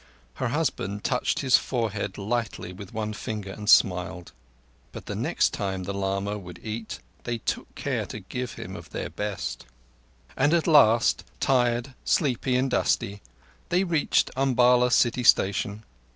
Her 0.37 0.47
husband 0.47 1.03
touched 1.03 1.41
his 1.41 1.57
forehead 1.57 2.17
lightly 2.17 2.73
with 2.73 2.91
one 2.91 3.13
finger 3.13 3.51
and 3.51 3.69
smiled. 3.69 4.31
But 4.91 5.05
the 5.05 5.13
next 5.13 5.53
time 5.53 5.83
the 5.83 5.93
lama 5.93 6.39
would 6.39 6.57
eat 6.65 6.97
they 7.23 7.37
took 7.37 7.75
care 7.75 8.07
to 8.07 8.19
give 8.21 8.53
him 8.53 8.75
of 8.75 8.89
their 8.89 9.11
best. 9.11 9.67
And 10.35 10.55
at 10.55 10.65
last—tired, 10.65 11.93
sleepy, 12.03 12.55
and 12.55 12.71
dusty—they 12.71 13.83
reached 13.83 14.31
Umballa 14.35 14.89
City 14.89 15.23
Station. 15.23 15.83